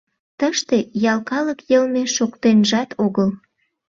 [0.39, 0.77] Тыште
[1.11, 3.29] ял калык йылме шоктенжат огыл.